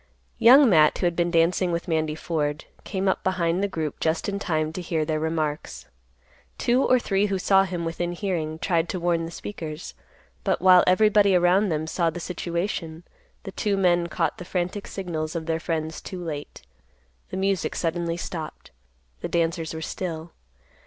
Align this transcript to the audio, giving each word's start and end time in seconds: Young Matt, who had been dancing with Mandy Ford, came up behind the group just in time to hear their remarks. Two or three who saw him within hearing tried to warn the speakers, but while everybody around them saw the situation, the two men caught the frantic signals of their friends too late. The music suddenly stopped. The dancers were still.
Young 0.39 0.67
Matt, 0.67 0.97
who 0.97 1.05
had 1.05 1.15
been 1.15 1.29
dancing 1.29 1.71
with 1.71 1.87
Mandy 1.87 2.15
Ford, 2.15 2.65
came 2.83 3.07
up 3.07 3.23
behind 3.23 3.61
the 3.61 3.67
group 3.67 3.99
just 3.99 4.27
in 4.27 4.39
time 4.39 4.73
to 4.73 4.81
hear 4.81 5.05
their 5.05 5.19
remarks. 5.19 5.85
Two 6.57 6.81
or 6.83 6.97
three 6.97 7.27
who 7.27 7.37
saw 7.37 7.65
him 7.65 7.85
within 7.85 8.13
hearing 8.13 8.57
tried 8.57 8.89
to 8.89 8.99
warn 8.99 9.25
the 9.25 9.31
speakers, 9.31 9.93
but 10.43 10.59
while 10.59 10.83
everybody 10.87 11.35
around 11.35 11.69
them 11.69 11.85
saw 11.85 12.09
the 12.09 12.19
situation, 12.19 13.03
the 13.43 13.51
two 13.51 13.77
men 13.77 14.07
caught 14.07 14.39
the 14.39 14.43
frantic 14.43 14.87
signals 14.87 15.35
of 15.35 15.45
their 15.45 15.59
friends 15.59 16.01
too 16.01 16.23
late. 16.23 16.63
The 17.29 17.37
music 17.37 17.75
suddenly 17.75 18.17
stopped. 18.17 18.71
The 19.19 19.29
dancers 19.29 19.71
were 19.71 19.83
still. 19.83 20.31